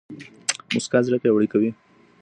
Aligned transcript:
موسکا 0.73 0.99
زړه 1.05 1.17
پياوړی 1.21 1.47
کوي 1.53 1.69